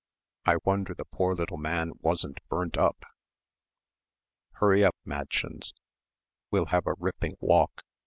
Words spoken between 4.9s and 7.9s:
mädshuns, we'll have a ripping walk.